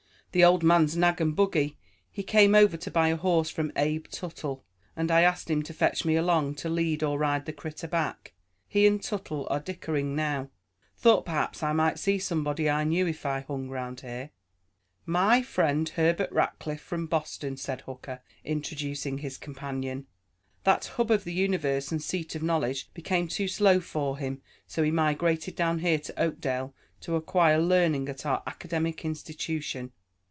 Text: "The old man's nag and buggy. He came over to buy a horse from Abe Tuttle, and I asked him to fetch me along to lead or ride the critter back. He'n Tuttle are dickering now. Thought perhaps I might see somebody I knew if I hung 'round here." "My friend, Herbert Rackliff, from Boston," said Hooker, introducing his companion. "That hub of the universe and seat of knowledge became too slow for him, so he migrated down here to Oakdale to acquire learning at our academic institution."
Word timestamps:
"The 0.33 0.45
old 0.45 0.63
man's 0.63 0.95
nag 0.95 1.19
and 1.19 1.35
buggy. 1.35 1.77
He 2.09 2.23
came 2.23 2.55
over 2.55 2.77
to 2.77 2.89
buy 2.89 3.09
a 3.09 3.17
horse 3.17 3.49
from 3.49 3.73
Abe 3.75 4.07
Tuttle, 4.07 4.63
and 4.95 5.11
I 5.11 5.23
asked 5.23 5.51
him 5.51 5.61
to 5.63 5.73
fetch 5.73 6.05
me 6.05 6.15
along 6.15 6.55
to 6.55 6.69
lead 6.69 7.03
or 7.03 7.19
ride 7.19 7.45
the 7.45 7.51
critter 7.51 7.89
back. 7.89 8.31
He'n 8.69 8.97
Tuttle 8.99 9.45
are 9.49 9.59
dickering 9.59 10.15
now. 10.15 10.49
Thought 10.97 11.25
perhaps 11.25 11.61
I 11.61 11.73
might 11.73 11.99
see 11.99 12.17
somebody 12.17 12.69
I 12.69 12.85
knew 12.85 13.05
if 13.07 13.25
I 13.25 13.41
hung 13.41 13.67
'round 13.67 13.99
here." 13.99 14.29
"My 15.05 15.41
friend, 15.41 15.89
Herbert 15.89 16.31
Rackliff, 16.31 16.79
from 16.79 17.07
Boston," 17.07 17.57
said 17.57 17.81
Hooker, 17.81 18.21
introducing 18.45 19.17
his 19.17 19.37
companion. 19.37 20.07
"That 20.63 20.85
hub 20.95 21.11
of 21.11 21.25
the 21.25 21.33
universe 21.33 21.91
and 21.91 22.01
seat 22.01 22.35
of 22.35 22.41
knowledge 22.41 22.87
became 22.93 23.27
too 23.27 23.49
slow 23.49 23.81
for 23.81 24.17
him, 24.17 24.41
so 24.65 24.81
he 24.81 24.91
migrated 24.91 25.57
down 25.57 25.79
here 25.79 25.99
to 25.99 26.17
Oakdale 26.17 26.73
to 27.01 27.17
acquire 27.17 27.59
learning 27.59 28.07
at 28.07 28.25
our 28.25 28.41
academic 28.47 29.03
institution." 29.03 29.91